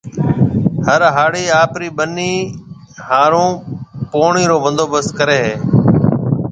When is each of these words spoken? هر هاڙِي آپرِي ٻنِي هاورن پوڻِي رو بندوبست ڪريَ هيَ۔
هر 0.85 1.01
هاڙِي 1.15 1.43
آپرِي 1.63 1.89
ٻنِي 1.97 2.31
هاورن 3.09 3.49
پوڻِي 4.11 4.43
رو 4.49 4.57
بندوبست 4.65 5.09
ڪريَ 5.19 5.37
هيَ۔ 5.45 5.55